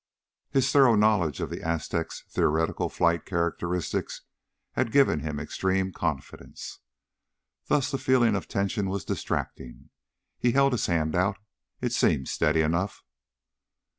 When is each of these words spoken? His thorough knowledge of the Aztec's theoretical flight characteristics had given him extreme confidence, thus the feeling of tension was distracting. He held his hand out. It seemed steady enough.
His 0.49 0.71
thorough 0.71 0.95
knowledge 0.95 1.41
of 1.41 1.51
the 1.51 1.61
Aztec's 1.61 2.23
theoretical 2.27 2.89
flight 2.89 3.23
characteristics 3.23 4.23
had 4.71 4.91
given 4.91 5.19
him 5.19 5.39
extreme 5.39 5.91
confidence, 5.91 6.79
thus 7.67 7.91
the 7.91 7.99
feeling 7.99 8.35
of 8.35 8.47
tension 8.47 8.89
was 8.89 9.05
distracting. 9.05 9.91
He 10.39 10.53
held 10.53 10.71
his 10.71 10.87
hand 10.87 11.13
out. 11.15 11.37
It 11.81 11.91
seemed 11.93 12.29
steady 12.29 12.61
enough. 12.61 13.03